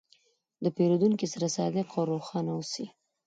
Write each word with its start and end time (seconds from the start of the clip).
له 0.63 0.69
پیرودونکي 0.75 1.27
سره 1.33 1.47
صادق 1.55 1.87
او 1.97 2.01
روښانه 2.11 2.51
اوسې. 2.57 2.85